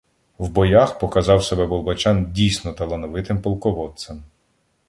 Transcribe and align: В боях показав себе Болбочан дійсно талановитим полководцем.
В 0.37 0.49
боях 0.49 0.99
показав 0.99 1.43
себе 1.45 1.67
Болбочан 1.67 2.31
дійсно 2.31 2.73
талановитим 2.73 3.41
полководцем. 3.41 4.23